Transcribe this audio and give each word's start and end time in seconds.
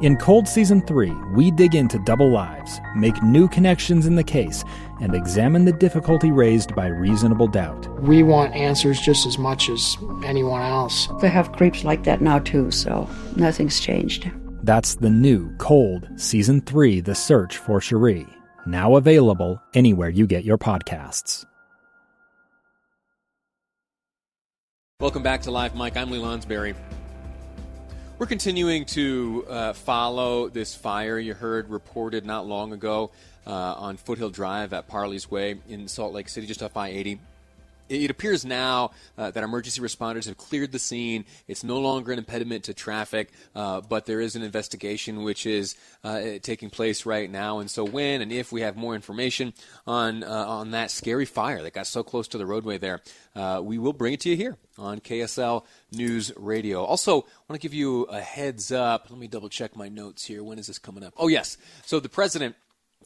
In 0.00 0.16
Cold 0.16 0.48
Season 0.48 0.80
3, 0.80 1.10
we 1.34 1.50
dig 1.50 1.74
into 1.74 1.98
double 1.98 2.30
lives, 2.30 2.80
make 2.96 3.22
new 3.22 3.46
connections 3.46 4.06
in 4.06 4.14
the 4.14 4.24
case, 4.24 4.64
and 5.02 5.14
examine 5.14 5.66
the 5.66 5.74
difficulty 5.74 6.30
raised 6.30 6.74
by 6.74 6.86
reasonable 6.86 7.46
doubt. 7.46 7.86
We 8.00 8.22
want 8.22 8.54
answers 8.54 8.98
just 8.98 9.26
as 9.26 9.36
much 9.36 9.68
as 9.68 9.98
anyone 10.24 10.62
else. 10.62 11.06
They 11.20 11.28
have 11.28 11.52
creeps 11.52 11.84
like 11.84 12.04
that 12.04 12.22
now, 12.22 12.38
too, 12.38 12.70
so 12.70 13.10
nothing's 13.36 13.78
changed. 13.78 14.30
That's 14.62 14.94
the 14.94 15.10
new 15.10 15.54
Cold 15.58 16.08
Season 16.16 16.62
3 16.62 17.00
The 17.02 17.14
Search 17.14 17.58
for 17.58 17.78
Sheree, 17.78 18.26
now 18.64 18.96
available 18.96 19.60
anywhere 19.74 20.08
you 20.08 20.26
get 20.26 20.44
your 20.44 20.56
podcasts. 20.56 21.44
Welcome 24.98 25.22
back 25.22 25.42
to 25.42 25.50
Live 25.50 25.76
Mic. 25.76 25.98
I'm 25.98 26.10
Lee 26.10 26.20
Lonsberry. 26.20 26.74
We're 28.20 28.26
continuing 28.26 28.84
to 28.84 29.46
uh, 29.48 29.72
follow 29.72 30.50
this 30.50 30.74
fire 30.74 31.18
you 31.18 31.32
heard 31.32 31.70
reported 31.70 32.26
not 32.26 32.46
long 32.46 32.74
ago 32.74 33.12
uh, 33.46 33.50
on 33.50 33.96
Foothill 33.96 34.28
Drive 34.28 34.74
at 34.74 34.88
Parley's 34.88 35.30
Way 35.30 35.56
in 35.70 35.88
Salt 35.88 36.12
Lake 36.12 36.28
City, 36.28 36.46
just 36.46 36.62
off 36.62 36.76
I 36.76 36.88
80. 36.88 37.18
It 37.90 38.08
appears 38.08 38.44
now 38.44 38.92
uh, 39.18 39.32
that 39.32 39.42
emergency 39.42 39.80
responders 39.80 40.26
have 40.26 40.36
cleared 40.36 40.70
the 40.70 40.78
scene. 40.78 41.24
It's 41.48 41.64
no 41.64 41.80
longer 41.80 42.12
an 42.12 42.18
impediment 42.18 42.64
to 42.64 42.74
traffic, 42.74 43.32
uh, 43.54 43.80
but 43.80 44.06
there 44.06 44.20
is 44.20 44.36
an 44.36 44.42
investigation 44.42 45.24
which 45.24 45.44
is 45.44 45.74
uh, 46.04 46.38
taking 46.40 46.70
place 46.70 47.04
right 47.04 47.28
now. 47.28 47.58
And 47.58 47.68
so, 47.68 47.84
when 47.84 48.22
and 48.22 48.30
if 48.30 48.52
we 48.52 48.60
have 48.60 48.76
more 48.76 48.94
information 48.94 49.52
on 49.88 50.22
uh, 50.22 50.28
on 50.28 50.70
that 50.70 50.92
scary 50.92 51.24
fire 51.24 51.62
that 51.62 51.72
got 51.72 51.88
so 51.88 52.04
close 52.04 52.28
to 52.28 52.38
the 52.38 52.46
roadway 52.46 52.78
there, 52.78 53.00
uh, 53.34 53.60
we 53.62 53.76
will 53.76 53.92
bring 53.92 54.14
it 54.14 54.20
to 54.20 54.30
you 54.30 54.36
here 54.36 54.56
on 54.78 55.00
KSL 55.00 55.64
News 55.90 56.32
Radio. 56.36 56.84
Also, 56.84 57.22
I 57.22 57.24
want 57.48 57.60
to 57.60 57.66
give 57.66 57.74
you 57.74 58.04
a 58.04 58.20
heads 58.20 58.70
up. 58.70 59.08
Let 59.10 59.18
me 59.18 59.26
double 59.26 59.48
check 59.48 59.74
my 59.74 59.88
notes 59.88 60.24
here. 60.24 60.44
When 60.44 60.60
is 60.60 60.68
this 60.68 60.78
coming 60.78 61.02
up? 61.02 61.14
Oh, 61.16 61.28
yes. 61.28 61.56
So 61.84 61.98
the 61.98 62.08
president 62.08 62.54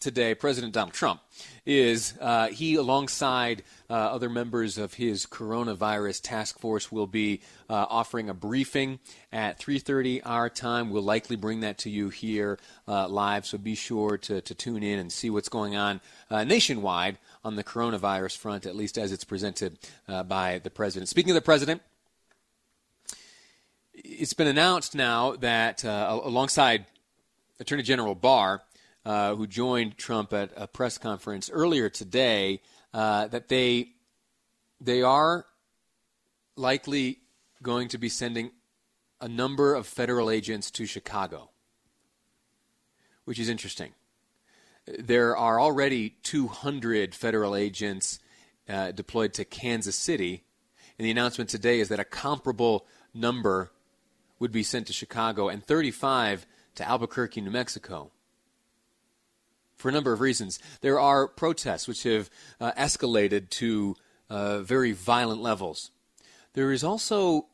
today, 0.01 0.35
President 0.35 0.75
Donald 0.75 0.93
Trump, 0.93 1.21
is 1.65 2.15
uh, 2.21 2.49
he, 2.49 2.75
alongside 2.75 3.63
uh, 3.89 3.95
other 3.95 4.29
members 4.29 4.77
of 4.77 4.95
his 4.95 5.25
coronavirus 5.25 6.21
task 6.23 6.59
force, 6.59 6.93
will 6.93 7.07
be 7.07 7.41
uh, 7.71 7.87
offering 7.89 8.29
a 8.29 8.35
briefing 8.35 8.99
at 9.33 9.59
3:30 9.59 10.21
our 10.25 10.51
time. 10.51 10.91
We'll 10.91 11.03
likely 11.03 11.37
bring 11.37 11.61
that 11.61 11.79
to 11.79 11.91
you 11.91 12.09
here 12.11 12.59
uh, 12.87 13.09
live, 13.09 13.47
so 13.47 13.57
be 13.57 13.75
sure 13.75 14.19
to, 14.19 14.41
to 14.41 14.55
tune 14.55 14.83
in 14.83 14.99
and 14.99 15.13
see 15.13 15.31
what's 15.31 15.49
going 15.49 15.77
on 15.77 16.01
uh, 16.31 16.45
nationwide 16.45 17.19
on 17.45 17.57
the 17.57 17.65
coronavirus 17.65 18.37
front, 18.37 18.67
at 18.67 18.77
least 18.77 18.99
as 18.99 19.13
it's 19.13 19.25
presented 19.25 19.79
uh, 20.09 20.23
by 20.23 20.59
the 20.59 20.71
president. 20.71 21.09
Speaking 21.09 21.31
of 21.31 21.37
the 21.37 21.41
president. 21.43 21.83
It's 23.97 24.35
been 24.35 24.49
announced 24.49 24.95
now 24.95 25.37
that, 25.37 25.83
alongside 25.85 26.85
Attorney 27.59 27.85
General 27.85 28.15
Barr, 28.15 28.61
uh, 29.05 29.35
who 29.35 29.47
joined 29.47 29.99
Trump 29.99 30.33
at 30.33 30.51
a 30.57 30.67
press 30.67 30.99
conference 30.99 31.51
earlier 31.51 31.89
today, 31.89 32.61
uh, 32.93 33.27
that 33.29 33.49
they 33.49 33.91
they 34.81 35.03
are 35.03 35.47
likely 36.57 37.21
going 37.63 37.89
to 37.89 37.99
be 37.99 38.09
sending 38.09 38.51
a 39.21 39.29
number 39.29 39.75
of 39.75 39.87
federal 39.87 40.31
agents 40.31 40.71
to 40.71 40.87
Chicago, 40.87 41.51
which 43.25 43.39
is 43.39 43.49
interesting. 43.49 43.93
There 44.87 45.37
are 45.37 45.59
already 45.59 46.11
200 46.23 47.15
federal 47.15 47.57
agents 47.57 48.19
uh, 48.69 48.93
deployed 48.93 49.33
to 49.35 49.45
Kansas 49.45 49.97
City, 49.97 50.45
and 50.99 51.07
the 51.07 51.11
announcement 51.11 51.51
today 51.51 51.81
is 51.81 51.89
that 51.89 52.01
a 52.01 52.05
comparable 52.05 52.87
number 53.15 53.71
would 54.39 54.53
be 54.53 54.63
sent 54.63 54.87
to 54.89 54.93
Chicago 54.93 55.49
and 55.49 55.65
35 55.65 56.47
to 56.75 56.87
Albuquerque, 56.87 57.41
New 57.41 57.51
Mexico 57.51 58.11
for 59.85 59.91
a 59.91 59.93
number 59.93 60.15
of 60.15 60.23
reasons. 60.23 60.59
There 60.81 60.99
are 60.99 61.29
protests 61.29 61.87
which 61.87 62.05
have 62.05 62.31
uh, 62.59 62.73
escalated 62.73 63.51
to 63.51 63.97
uh, 64.31 64.61
very 64.61 64.93
violent 64.93 65.43
levels. 65.43 65.91
There 66.55 66.73
is 66.73 66.83
also 66.83 67.49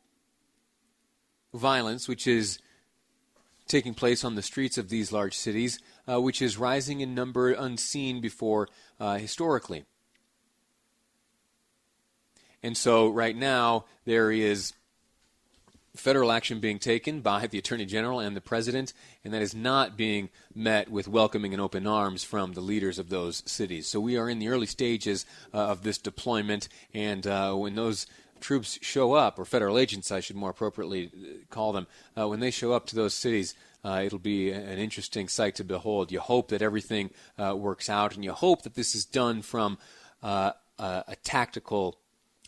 violence 1.53 2.07
which 2.07 2.27
is 2.27 2.57
taking 3.67 3.93
place 3.93 4.23
on 4.23 4.35
the 4.35 4.41
streets 4.41 4.77
of 4.77 4.87
these 4.87 5.11
large 5.11 5.35
cities, 5.35 5.81
uh, 6.07 6.21
which 6.21 6.41
is 6.41 6.57
rising 6.57 7.01
in 7.01 7.13
number 7.13 7.51
unseen 7.51 8.21
before 8.21 8.69
uh, 8.97 9.17
historically. 9.17 9.83
And 12.63 12.77
so, 12.77 13.09
right 13.09 13.35
now, 13.35 13.83
there 14.05 14.31
is 14.31 14.71
federal 15.95 16.31
action 16.31 16.59
being 16.59 16.79
taken 16.79 17.21
by 17.21 17.47
the 17.47 17.57
Attorney 17.57 17.85
General 17.85 18.19
and 18.19 18.35
the 18.35 18.41
President, 18.41 18.93
and 19.23 19.33
that 19.33 19.41
is 19.41 19.53
not 19.53 19.97
being 19.97 20.29
met 20.55 20.89
with 20.89 21.07
welcoming 21.07 21.53
and 21.53 21.61
open 21.61 21.85
arms 21.85 22.23
from 22.23 22.53
the 22.53 22.61
leaders 22.61 22.97
of 22.97 23.09
those 23.09 23.43
cities. 23.45 23.87
So 23.87 23.99
we 23.99 24.17
are 24.17 24.29
in 24.29 24.39
the 24.39 24.47
early 24.47 24.67
stages 24.67 25.25
uh, 25.53 25.57
of 25.57 25.83
this 25.83 25.97
deployment, 25.97 26.69
and 26.93 27.27
uh, 27.27 27.53
when 27.53 27.75
those 27.75 28.07
troops 28.39 28.79
show 28.81 29.13
up, 29.13 29.37
or 29.37 29.45
federal 29.45 29.77
agents, 29.77 30.11
I 30.11 30.19
should 30.19 30.35
more 30.35 30.49
appropriately 30.49 31.11
uh, 31.13 31.45
call 31.49 31.73
them, 31.73 31.87
uh, 32.17 32.27
when 32.27 32.39
they 32.39 32.51
show 32.51 32.71
up 32.71 32.87
to 32.87 32.95
those 32.95 33.13
cities, 33.13 33.53
uh, 33.83 34.01
it'll 34.05 34.19
be 34.19 34.51
an 34.51 34.77
interesting 34.77 35.27
sight 35.27 35.55
to 35.55 35.63
behold. 35.63 36.11
You 36.11 36.19
hope 36.19 36.49
that 36.49 36.61
everything 36.61 37.11
uh, 37.37 37.55
works 37.55 37.89
out, 37.89 38.15
and 38.15 38.23
you 38.23 38.31
hope 38.31 38.61
that 38.63 38.75
this 38.75 38.95
is 38.95 39.05
done 39.05 39.41
from 39.41 39.77
a, 40.23 40.53
a 40.79 41.15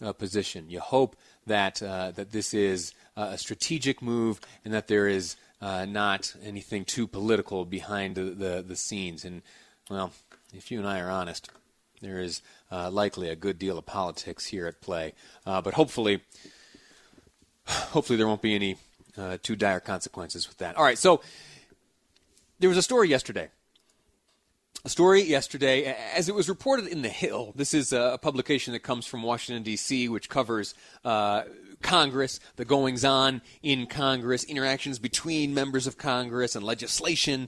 tactical 0.03 0.13
position. 0.13 0.69
You 0.69 0.79
hope 0.79 1.15
that 1.45 1.75
that 1.75 2.31
this 2.31 2.53
is 2.53 2.93
uh, 3.15 3.29
a 3.31 3.37
strategic 3.37 4.01
move 4.01 4.39
and 4.65 4.73
that 4.73 4.87
there 4.87 5.07
is 5.07 5.35
uh, 5.61 5.85
not 5.85 6.35
anything 6.43 6.83
too 6.83 7.07
political 7.07 7.63
behind 7.63 8.15
the, 8.15 8.23
the, 8.23 8.65
the, 8.67 8.75
scenes. 8.75 9.23
And, 9.23 9.41
well, 9.89 10.11
if 10.53 10.71
you 10.71 10.79
and 10.79 10.87
I 10.87 10.99
are 10.99 11.09
honest, 11.09 11.49
there 12.01 12.19
is 12.19 12.41
uh, 12.71 12.89
likely 12.91 13.29
a 13.29 13.35
good 13.35 13.57
deal 13.57 13.77
of 13.77 13.85
politics 13.85 14.47
here 14.47 14.67
at 14.67 14.81
play. 14.81 15.13
Uh, 15.45 15.61
but 15.61 15.75
hopefully, 15.75 16.21
hopefully 17.65 18.17
there 18.17 18.27
won't 18.27 18.41
be 18.41 18.55
any 18.55 18.75
uh, 19.17 19.37
too 19.41 19.55
dire 19.55 19.79
consequences 19.79 20.49
with 20.49 20.57
that. 20.57 20.75
All 20.75 20.83
right, 20.83 20.97
so 20.97 21.21
there 22.59 22.69
was 22.69 22.77
a 22.77 22.81
story 22.81 23.07
yesterday 23.07 23.49
a 24.85 24.89
story 24.89 25.21
yesterday, 25.23 25.95
as 26.13 26.27
it 26.27 26.35
was 26.35 26.49
reported 26.49 26.88
in 26.88 27.03
The 27.03 27.09
Hill. 27.09 27.53
This 27.55 27.73
is 27.73 27.94
a 27.94 28.19
publication 28.21 28.73
that 28.73 28.81
comes 28.81 29.05
from 29.05 29.23
Washington, 29.23 29.63
D.C., 29.63 30.09
which 30.09 30.27
covers 30.27 30.75
uh, 31.05 31.44
Congress, 31.81 32.41
the 32.57 32.66
goings 32.66 33.05
on 33.05 33.41
in 33.61 33.88
Congress, 33.88 34.44
interactions 34.44 34.99
between 34.99 35.53
members 35.53 35.88
of 35.88 35.97
Congress, 35.97 36.53
and 36.57 36.66
legislation. 36.66 37.47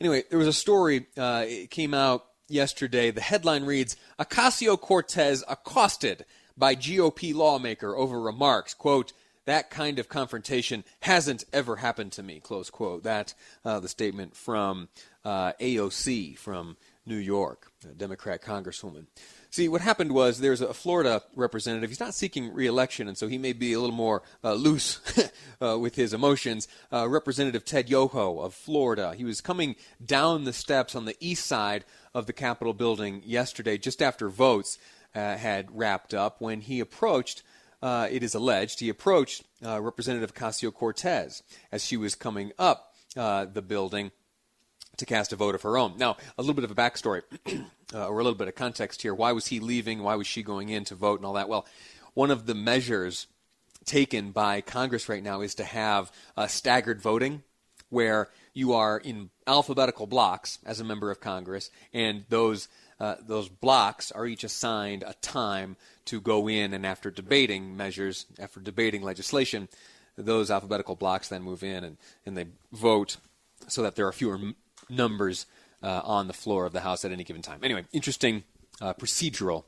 Anyway, 0.00 0.22
there 0.30 0.38
was 0.38 0.48
a 0.48 0.52
story, 0.54 1.08
uh, 1.18 1.44
it 1.46 1.70
came 1.70 1.92
out 1.92 2.24
yesterday. 2.48 3.10
The 3.10 3.20
headline 3.20 3.64
reads 3.66 3.98
Ocasio 4.18 4.80
Cortez 4.80 5.44
accosted 5.46 6.24
by 6.56 6.74
GOP 6.74 7.34
lawmaker 7.34 7.94
over 7.94 8.18
remarks, 8.18 8.72
quote, 8.72 9.12
that 9.44 9.70
kind 9.70 9.98
of 9.98 10.08
confrontation 10.08 10.84
hasn't 11.00 11.44
ever 11.52 11.76
happened 11.76 12.12
to 12.12 12.22
me, 12.22 12.40
close 12.40 12.70
quote. 12.70 13.02
That, 13.02 13.34
uh, 13.64 13.80
the 13.80 13.88
statement 13.88 14.36
from 14.36 14.88
uh, 15.24 15.52
AOC 15.60 16.38
from 16.38 16.76
New 17.04 17.16
York, 17.16 17.72
a 17.84 17.94
Democrat 17.94 18.42
congresswoman. 18.42 19.06
See, 19.50 19.68
what 19.68 19.82
happened 19.82 20.12
was 20.12 20.38
there's 20.38 20.62
a 20.62 20.72
Florida 20.72 21.22
representative. 21.34 21.90
He's 21.90 22.00
not 22.00 22.14
seeking 22.14 22.54
reelection, 22.54 23.06
and 23.06 23.18
so 23.18 23.28
he 23.28 23.36
may 23.36 23.52
be 23.52 23.72
a 23.72 23.80
little 23.80 23.94
more 23.94 24.22
uh, 24.42 24.54
loose 24.54 25.00
uh, 25.60 25.78
with 25.78 25.96
his 25.96 26.14
emotions. 26.14 26.68
Uh, 26.92 27.08
Representative 27.08 27.64
Ted 27.64 27.90
Yoho 27.90 28.40
of 28.40 28.54
Florida. 28.54 29.14
He 29.14 29.24
was 29.24 29.40
coming 29.40 29.76
down 30.04 30.44
the 30.44 30.52
steps 30.52 30.94
on 30.94 31.04
the 31.04 31.16
east 31.20 31.44
side 31.44 31.84
of 32.14 32.26
the 32.26 32.32
Capitol 32.32 32.72
building 32.72 33.22
yesterday, 33.26 33.76
just 33.76 34.00
after 34.00 34.30
votes 34.30 34.78
uh, 35.14 35.36
had 35.36 35.76
wrapped 35.76 36.14
up, 36.14 36.40
when 36.40 36.60
he 36.62 36.80
approached. 36.80 37.42
Uh, 37.82 38.06
it 38.10 38.22
is 38.22 38.34
alleged 38.34 38.78
he 38.78 38.88
approached 38.88 39.42
uh, 39.66 39.80
Representative 39.80 40.32
Ocasio 40.32 40.72
Cortez 40.72 41.42
as 41.72 41.84
she 41.84 41.96
was 41.96 42.14
coming 42.14 42.52
up 42.58 42.94
the 43.14 43.64
building 43.66 44.12
to 44.96 45.06
cast 45.06 45.32
a 45.32 45.36
vote 45.36 45.54
of 45.54 45.62
her 45.62 45.78
own. 45.78 45.94
Now, 45.96 46.16
a 46.38 46.42
little 46.42 46.54
bit 46.54 46.64
of 46.64 46.70
a 46.70 46.74
backstory, 46.74 47.22
uh, 47.94 48.08
or 48.08 48.20
a 48.20 48.22
little 48.22 48.38
bit 48.38 48.48
of 48.48 48.54
context 48.54 49.02
here. 49.02 49.14
Why 49.14 49.32
was 49.32 49.46
he 49.46 49.60
leaving? 49.60 50.02
Why 50.02 50.14
was 50.14 50.26
she 50.26 50.42
going 50.42 50.68
in 50.68 50.84
to 50.84 50.94
vote 50.94 51.18
and 51.18 51.26
all 51.26 51.34
that? 51.34 51.48
Well, 51.48 51.66
one 52.14 52.30
of 52.30 52.46
the 52.46 52.54
measures 52.54 53.26
taken 53.84 54.30
by 54.30 54.60
Congress 54.60 55.08
right 55.08 55.22
now 55.22 55.40
is 55.40 55.54
to 55.56 55.64
have 55.64 56.12
uh, 56.36 56.46
staggered 56.46 57.00
voting, 57.00 57.42
where 57.88 58.30
you 58.54 58.74
are 58.74 58.98
in 58.98 59.30
alphabetical 59.46 60.06
blocks 60.06 60.58
as 60.64 60.78
a 60.78 60.84
member 60.84 61.10
of 61.10 61.20
Congress, 61.20 61.70
and 61.92 62.24
those 62.28 62.68
uh, 63.00 63.16
those 63.26 63.48
blocks 63.48 64.12
are 64.12 64.26
each 64.26 64.44
assigned 64.44 65.02
a 65.02 65.14
time 65.22 65.76
to 66.06 66.20
go 66.20 66.48
in, 66.48 66.72
and 66.72 66.86
after 66.86 67.10
debating 67.10 67.76
measures, 67.76 68.26
after 68.38 68.60
debating 68.60 69.02
legislation, 69.02 69.68
those 70.16 70.50
alphabetical 70.50 70.96
blocks 70.96 71.28
then 71.28 71.42
move 71.42 71.62
in 71.62 71.84
and, 71.84 71.96
and 72.26 72.36
they 72.36 72.46
vote 72.72 73.16
so 73.68 73.82
that 73.82 73.96
there 73.96 74.06
are 74.06 74.12
fewer 74.12 74.34
m- 74.34 74.56
numbers 74.88 75.46
uh, 75.82 76.00
on 76.04 76.26
the 76.26 76.32
floor 76.32 76.66
of 76.66 76.72
the 76.72 76.80
House 76.80 77.04
at 77.04 77.12
any 77.12 77.24
given 77.24 77.42
time. 77.42 77.60
Anyway, 77.62 77.84
interesting 77.92 78.44
uh, 78.80 78.92
procedural 78.94 79.64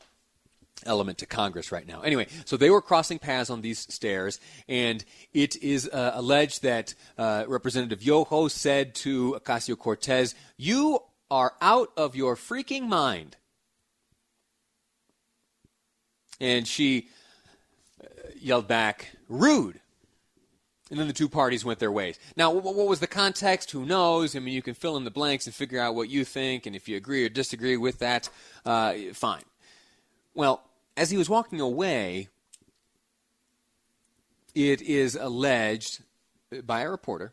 element 0.86 1.18
to 1.18 1.26
Congress 1.26 1.72
right 1.72 1.86
now. 1.86 2.02
Anyway, 2.02 2.26
so 2.44 2.56
they 2.56 2.70
were 2.70 2.82
crossing 2.82 3.18
paths 3.18 3.50
on 3.50 3.62
these 3.62 3.78
stairs, 3.78 4.40
and 4.68 5.04
it 5.32 5.56
is 5.62 5.88
uh, 5.88 6.12
alleged 6.14 6.62
that 6.62 6.94
uh, 7.16 7.44
Representative 7.46 8.02
Yoho 8.02 8.48
said 8.48 8.94
to 8.96 9.38
Ocasio 9.40 9.78
Cortez, 9.78 10.34
You 10.56 11.00
are 11.30 11.54
out 11.60 11.90
of 11.96 12.14
your 12.14 12.36
freaking 12.36 12.88
mind. 12.88 13.36
And 16.40 16.66
she 16.66 17.08
uh, 18.02 18.08
yelled 18.38 18.68
back, 18.68 19.10
Rude. 19.28 19.80
And 20.90 21.00
then 21.00 21.06
the 21.08 21.14
two 21.14 21.28
parties 21.28 21.64
went 21.64 21.78
their 21.78 21.90
ways. 21.90 22.18
Now, 22.36 22.50
what 22.52 22.86
was 22.86 23.00
the 23.00 23.06
context? 23.06 23.70
Who 23.70 23.86
knows? 23.86 24.36
I 24.36 24.38
mean, 24.38 24.54
you 24.54 24.62
can 24.62 24.74
fill 24.74 24.96
in 24.96 25.04
the 25.04 25.10
blanks 25.10 25.46
and 25.46 25.54
figure 25.54 25.80
out 25.80 25.94
what 25.94 26.10
you 26.10 26.24
think, 26.24 26.66
and 26.66 26.76
if 26.76 26.88
you 26.88 26.96
agree 26.96 27.24
or 27.24 27.30
disagree 27.30 27.76
with 27.76 28.00
that, 28.00 28.28
uh, 28.66 28.94
fine. 29.14 29.42
Well, 30.34 30.62
as 30.96 31.10
he 31.10 31.16
was 31.16 31.28
walking 31.28 31.60
away, 31.60 32.28
it 34.54 34.82
is 34.82 35.16
alleged 35.16 36.02
by 36.64 36.82
a 36.82 36.90
reporter 36.90 37.32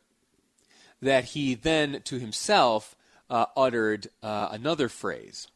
that 1.02 1.26
he 1.26 1.54
then 1.54 2.02
to 2.06 2.20
himself 2.20 2.96
uh, 3.32 3.46
uttered 3.56 4.10
uh, 4.22 4.50
another 4.52 4.90
phrase, 4.90 5.48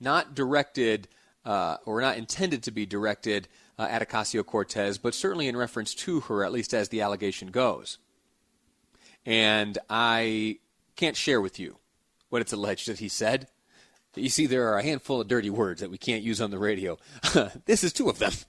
not 0.00 0.34
directed 0.34 1.06
uh, 1.44 1.76
or 1.84 2.00
not 2.00 2.16
intended 2.16 2.62
to 2.62 2.70
be 2.70 2.86
directed 2.86 3.46
uh, 3.78 3.86
at 3.88 4.06
Ocasio 4.06 4.44
Cortez, 4.44 4.98
but 4.98 5.14
certainly 5.14 5.46
in 5.46 5.56
reference 5.56 5.94
to 5.94 6.20
her, 6.20 6.42
at 6.42 6.52
least 6.52 6.72
as 6.72 6.88
the 6.88 7.02
allegation 7.02 7.48
goes. 7.48 7.98
And 9.26 9.76
I 9.90 10.58
can't 10.96 11.16
share 11.16 11.40
with 11.40 11.60
you 11.60 11.76
what 12.30 12.40
it's 12.40 12.52
alleged 12.52 12.88
that 12.88 12.98
he 12.98 13.08
said. 13.08 13.48
You 14.16 14.30
see, 14.30 14.46
there 14.46 14.72
are 14.72 14.78
a 14.78 14.82
handful 14.82 15.20
of 15.20 15.28
dirty 15.28 15.50
words 15.50 15.82
that 15.82 15.90
we 15.90 15.98
can't 15.98 16.24
use 16.24 16.40
on 16.40 16.50
the 16.50 16.58
radio. 16.58 16.98
this 17.66 17.84
is 17.84 17.92
two 17.92 18.08
of 18.08 18.18
them. 18.18 18.32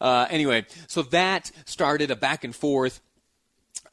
Uh, 0.00 0.26
anyway, 0.30 0.66
so 0.88 1.02
that 1.02 1.52
started 1.64 2.10
a 2.10 2.16
back 2.16 2.42
and 2.42 2.56
forth 2.56 3.00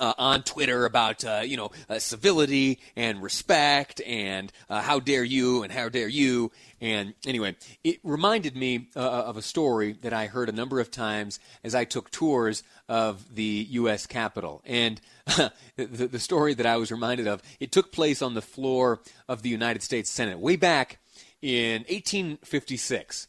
uh, 0.02 0.14
on 0.18 0.42
Twitter 0.42 0.86
about 0.86 1.24
uh, 1.24 1.42
you 1.46 1.56
know 1.56 1.72
uh, 1.88 2.00
civility 2.00 2.80
and 2.96 3.22
respect 3.22 4.02
and 4.06 4.52
uh, 4.70 4.82
how 4.82 5.00
dare 5.00 5.24
you 5.24 5.64
and 5.64 5.72
how 5.72 5.88
dare 5.88 6.08
you 6.08 6.52
and 6.82 7.14
anyway 7.26 7.56
it 7.84 8.00
reminded 8.04 8.58
me 8.58 8.90
uh, 8.96 9.00
of 9.00 9.38
a 9.38 9.42
story 9.42 9.94
that 10.02 10.12
I 10.12 10.26
heard 10.26 10.50
a 10.50 10.52
number 10.52 10.80
of 10.80 10.90
times 10.90 11.40
as 11.64 11.76
I 11.76 11.86
took 11.86 12.10
tours 12.10 12.64
of 12.90 13.36
the 13.36 13.68
U.S. 13.70 14.08
Capitol 14.08 14.62
and 14.66 15.00
the, 15.38 15.52
the 15.78 16.20
story 16.20 16.56
that 16.56 16.66
I 16.66 16.78
was 16.78 16.92
reminded 16.92 17.28
of 17.28 17.44
it 17.60 17.72
took 17.72 17.92
place 17.92 18.22
on 18.22 18.34
the 18.34 18.42
floor 18.42 19.00
of 19.30 19.44
the 19.44 19.50
United 19.50 19.84
States 19.84 20.10
Senate 20.10 20.40
way 20.40 20.56
back 20.56 20.98
in 21.42 21.82
1856 21.84 23.28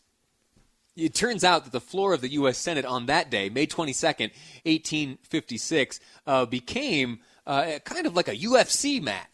it 0.96 1.14
turns 1.14 1.44
out 1.44 1.64
that 1.64 1.72
the 1.72 1.80
floor 1.80 2.12
of 2.12 2.20
the 2.20 2.32
U.S. 2.32 2.58
Senate 2.58 2.84
on 2.84 3.06
that 3.06 3.30
day, 3.30 3.48
May 3.48 3.66
22nd, 3.66 4.30
1856, 4.64 6.00
uh, 6.26 6.46
became 6.46 7.20
uh, 7.46 7.78
kind 7.84 8.06
of 8.06 8.14
like 8.14 8.28
a 8.28 8.36
UFC 8.36 9.02
mat. 9.02 9.28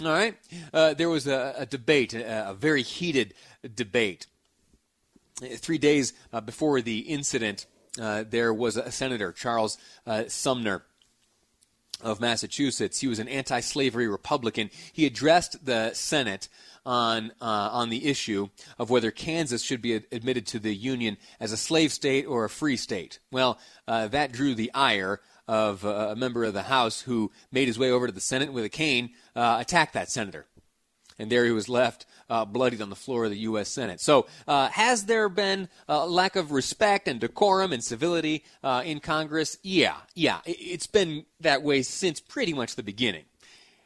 All 0.00 0.08
right? 0.08 0.36
Uh, 0.72 0.94
there 0.94 1.08
was 1.08 1.26
a, 1.26 1.54
a 1.58 1.66
debate, 1.66 2.14
a, 2.14 2.50
a, 2.50 2.54
very 2.54 2.82
heated 2.82 3.34
debate. 3.74 4.26
Three 5.40 5.78
days 5.78 6.12
uh, 6.32 6.40
before 6.40 6.80
the 6.80 7.00
incident, 7.00 7.66
uh, 8.00 8.24
there 8.28 8.52
was 8.52 8.76
a 8.76 8.90
senator, 8.90 9.32
Charles 9.32 9.78
uh, 10.06 10.24
Sumner 10.28 10.84
of 12.04 12.20
Massachusetts. 12.20 13.00
He 13.00 13.08
was 13.08 13.18
an 13.18 13.28
anti 13.28 13.60
slavery 13.60 14.06
Republican. 14.06 14.70
He 14.92 15.06
addressed 15.06 15.64
the 15.64 15.92
Senate 15.94 16.48
on 16.86 17.32
uh, 17.40 17.70
on 17.72 17.88
the 17.88 18.06
issue 18.06 18.48
of 18.78 18.90
whether 18.90 19.10
Kansas 19.10 19.62
should 19.62 19.82
be 19.82 19.94
admitted 19.94 20.46
to 20.48 20.58
the 20.58 20.74
Union 20.74 21.16
as 21.40 21.50
a 21.50 21.56
slave 21.56 21.92
state 21.92 22.26
or 22.26 22.44
a 22.44 22.50
free 22.50 22.76
state. 22.76 23.18
Well, 23.32 23.58
uh, 23.88 24.08
that 24.08 24.32
drew 24.32 24.54
the 24.54 24.70
ire 24.74 25.20
of 25.48 25.84
uh, 25.84 26.08
a 26.10 26.16
member 26.16 26.44
of 26.44 26.54
the 26.54 26.62
House 26.62 27.02
who 27.02 27.30
made 27.50 27.68
his 27.68 27.78
way 27.78 27.90
over 27.90 28.06
to 28.06 28.12
the 28.12 28.20
Senate 28.20 28.52
with 28.52 28.64
a 28.64 28.70
cane, 28.70 29.10
uh, 29.36 29.58
attacked 29.60 29.94
that 29.94 30.10
senator. 30.10 30.46
And 31.18 31.30
there 31.30 31.44
he 31.44 31.52
was 31.52 31.68
left 31.68 32.06
uh, 32.28 32.44
bloodied 32.44 32.82
on 32.82 32.90
the 32.90 32.96
floor 32.96 33.24
of 33.24 33.30
the 33.30 33.38
U.S. 33.38 33.68
Senate. 33.68 34.00
So, 34.00 34.26
uh, 34.48 34.68
has 34.70 35.04
there 35.04 35.28
been 35.28 35.68
a 35.88 36.06
lack 36.06 36.36
of 36.36 36.50
respect 36.50 37.06
and 37.06 37.20
decorum 37.20 37.72
and 37.72 37.84
civility 37.84 38.44
uh, 38.62 38.82
in 38.84 39.00
Congress? 39.00 39.58
Yeah, 39.62 39.96
yeah. 40.14 40.40
It's 40.44 40.86
been 40.86 41.24
that 41.40 41.62
way 41.62 41.82
since 41.82 42.20
pretty 42.20 42.52
much 42.52 42.74
the 42.74 42.82
beginning. 42.82 43.24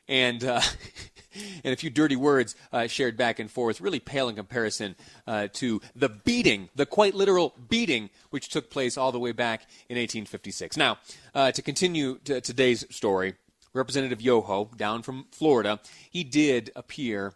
And 0.08 0.42
uh, 0.42 0.62
and 1.64 1.72
a 1.72 1.76
few 1.76 1.90
dirty 1.90 2.16
words 2.16 2.54
uh, 2.72 2.86
shared 2.86 3.16
back 3.16 3.38
and 3.38 3.50
forth, 3.50 3.80
really 3.80 4.00
pale 4.00 4.28
in 4.28 4.34
comparison 4.34 4.96
uh, 5.26 5.48
to 5.54 5.80
the 5.94 6.08
beating, 6.08 6.68
the 6.74 6.86
quite 6.86 7.14
literal 7.14 7.54
beating, 7.68 8.10
which 8.30 8.48
took 8.48 8.70
place 8.70 8.96
all 8.96 9.12
the 9.12 9.18
way 9.18 9.32
back 9.32 9.62
in 9.88 9.96
1856. 9.96 10.76
Now, 10.76 10.98
uh, 11.34 11.52
to 11.52 11.62
continue 11.62 12.18
to 12.24 12.40
today's 12.40 12.84
story, 12.90 13.34
Representative 13.78 14.20
Yoho, 14.20 14.70
down 14.76 15.02
from 15.02 15.26
Florida, 15.30 15.80
he 16.10 16.24
did 16.24 16.70
appear 16.76 17.34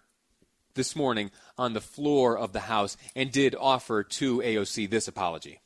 this 0.75 0.97
morning 0.97 1.31
on 1.57 1.73
the 1.73 1.81
floor 1.81 2.37
of 2.37 2.53
the 2.53 2.61
House 2.61 2.97
and 3.15 3.31
did 3.31 3.55
offer 3.55 4.03
to 4.03 4.39
AOC 4.39 4.91
this 4.91 5.09
apology. 5.09 5.61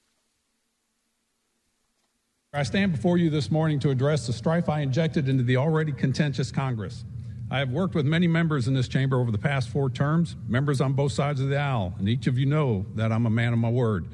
I 2.52 2.62
stand 2.62 2.93
before 2.93 3.19
you 3.19 3.28
this 3.28 3.50
morning 3.50 3.81
to 3.81 3.90
address 3.90 4.26
the 4.26 4.32
strife 4.32 4.69
I 4.69 4.81
injected 4.81 5.28
into 5.28 5.43
the 5.43 5.56
already 5.56 5.93
contentious 5.93 6.50
Congress. 6.50 7.05
I 7.50 7.58
have 7.58 7.70
worked 7.70 7.94
with 7.94 8.06
many 8.06 8.26
members 8.26 8.67
in 8.67 8.75
this 8.75 8.88
chamber 8.88 9.20
over 9.20 9.31
the 9.31 9.38
past 9.38 9.69
four 9.69 9.90
terms, 9.90 10.37
members 10.49 10.81
on 10.81 10.94
both 10.94 11.12
sides 11.12 11.40
of 11.40 11.49
the 11.49 11.58
aisle, 11.58 11.94
and 11.99 12.08
each 12.08 12.26
of 12.26 12.38
you 12.38 12.46
know 12.46 12.87
that 12.94 13.12
I'm 13.12 13.26
a 13.26 13.31
man 13.31 13.52
of 13.52 13.58
my 13.58 13.69
word. 13.70 14.06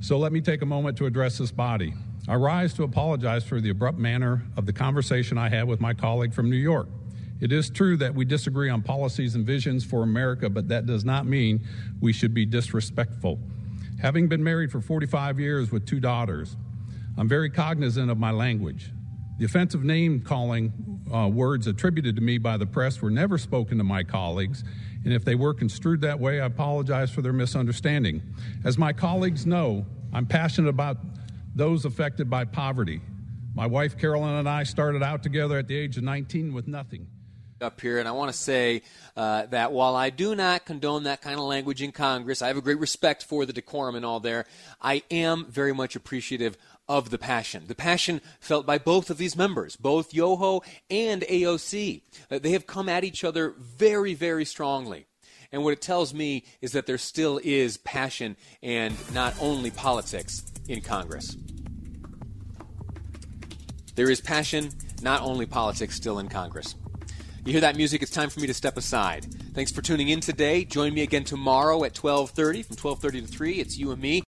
So 0.00 0.18
let 0.18 0.32
me 0.32 0.40
take 0.40 0.62
a 0.62 0.66
moment 0.66 0.98
to 0.98 1.06
address 1.06 1.38
this 1.38 1.50
body. 1.50 1.94
I 2.28 2.34
rise 2.34 2.74
to 2.74 2.82
apologize 2.82 3.44
for 3.44 3.60
the 3.60 3.70
abrupt 3.70 3.98
manner 3.98 4.42
of 4.56 4.66
the 4.66 4.72
conversation 4.72 5.38
I 5.38 5.48
had 5.48 5.68
with 5.68 5.80
my 5.80 5.94
colleague 5.94 6.34
from 6.34 6.50
New 6.50 6.56
York. 6.56 6.88
It 7.40 7.52
is 7.52 7.70
true 7.70 7.96
that 7.98 8.14
we 8.14 8.24
disagree 8.24 8.70
on 8.70 8.82
policies 8.82 9.34
and 9.34 9.46
visions 9.46 9.84
for 9.84 10.02
America, 10.02 10.48
but 10.48 10.68
that 10.68 10.86
does 10.86 11.04
not 11.04 11.26
mean 11.26 11.60
we 12.00 12.12
should 12.12 12.32
be 12.32 12.46
disrespectful. 12.46 13.38
Having 14.00 14.28
been 14.28 14.42
married 14.42 14.72
for 14.72 14.80
45 14.80 15.38
years 15.38 15.70
with 15.70 15.86
two 15.86 16.00
daughters, 16.00 16.56
I'm 17.18 17.28
very 17.28 17.50
cognizant 17.50 18.10
of 18.10 18.18
my 18.18 18.30
language. 18.30 18.90
The 19.38 19.44
offensive 19.44 19.84
name 19.84 20.22
calling 20.22 20.72
uh, 21.12 21.28
words 21.28 21.66
attributed 21.66 22.16
to 22.16 22.22
me 22.22 22.38
by 22.38 22.56
the 22.56 22.66
press 22.66 23.00
were 23.00 23.10
never 23.10 23.38
spoken 23.38 23.78
to 23.78 23.84
my 23.84 24.02
colleagues, 24.02 24.64
and 25.04 25.12
if 25.12 25.24
they 25.24 25.34
were 25.34 25.54
construed 25.54 26.00
that 26.00 26.18
way, 26.18 26.40
I 26.40 26.46
apologize 26.46 27.10
for 27.10 27.22
their 27.22 27.34
misunderstanding. 27.34 28.22
As 28.64 28.78
my 28.78 28.92
colleagues 28.92 29.46
know, 29.46 29.84
I'm 30.12 30.26
passionate 30.26 30.70
about 30.70 30.96
those 31.56 31.86
affected 31.86 32.28
by 32.28 32.44
poverty. 32.44 33.00
My 33.54 33.66
wife 33.66 33.96
Carolyn 33.96 34.34
and 34.34 34.48
I 34.48 34.62
started 34.62 35.02
out 35.02 35.22
together 35.22 35.58
at 35.58 35.66
the 35.66 35.76
age 35.76 35.96
of 35.96 36.04
19 36.04 36.52
with 36.52 36.68
nothing 36.68 37.08
up 37.62 37.80
here, 37.80 37.98
and 37.98 38.06
I 38.06 38.12
want 38.12 38.30
to 38.30 38.36
say 38.36 38.82
uh, 39.16 39.46
that 39.46 39.72
while 39.72 39.96
I 39.96 40.10
do 40.10 40.34
not 40.34 40.66
condone 40.66 41.04
that 41.04 41.22
kind 41.22 41.38
of 41.38 41.46
language 41.46 41.80
in 41.80 41.90
Congress, 41.90 42.42
I 42.42 42.48
have 42.48 42.58
a 42.58 42.60
great 42.60 42.78
respect 42.78 43.24
for 43.24 43.46
the 43.46 43.52
decorum 43.54 43.94
and 43.94 44.04
all 44.04 44.20
there. 44.20 44.44
I 44.82 45.02
am 45.10 45.46
very 45.48 45.72
much 45.72 45.96
appreciative 45.96 46.58
of 46.86 47.08
the 47.08 47.16
passion. 47.16 47.64
The 47.66 47.74
passion 47.74 48.20
felt 48.40 48.66
by 48.66 48.76
both 48.76 49.08
of 49.08 49.16
these 49.16 49.36
members, 49.36 49.74
both 49.74 50.12
Yoho 50.12 50.60
and 50.90 51.22
AOC. 51.22 52.02
Uh, 52.30 52.38
they 52.38 52.50
have 52.50 52.66
come 52.66 52.90
at 52.90 53.04
each 53.04 53.24
other 53.24 53.54
very, 53.58 54.12
very 54.12 54.44
strongly. 54.44 55.06
And 55.50 55.64
what 55.64 55.72
it 55.72 55.80
tells 55.80 56.12
me 56.12 56.44
is 56.60 56.72
that 56.72 56.84
there 56.84 56.98
still 56.98 57.40
is 57.42 57.78
passion 57.78 58.36
and 58.62 58.94
not 59.14 59.34
only 59.40 59.70
politics 59.70 60.44
in 60.68 60.80
Congress. 60.80 61.36
There 63.94 64.10
is 64.10 64.20
passion, 64.20 64.70
not 65.02 65.22
only 65.22 65.46
politics, 65.46 65.94
still 65.94 66.18
in 66.18 66.28
Congress. 66.28 66.74
You 67.44 67.52
hear 67.52 67.60
that 67.60 67.76
music? 67.76 68.02
It's 68.02 68.10
time 68.10 68.28
for 68.28 68.40
me 68.40 68.46
to 68.48 68.54
step 68.54 68.76
aside. 68.76 69.24
Thanks 69.54 69.70
for 69.70 69.80
tuning 69.80 70.08
in 70.08 70.20
today. 70.20 70.64
Join 70.64 70.92
me 70.92 71.02
again 71.02 71.24
tomorrow 71.24 71.84
at 71.84 71.94
12:30 71.94 72.62
from 72.62 72.76
12:30 72.76 73.20
to 73.22 73.26
3. 73.26 73.60
It's 73.60 73.78
you 73.78 73.92
and 73.92 74.02
me. 74.02 74.24